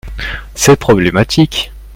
[0.55, 1.71] C'est problématique.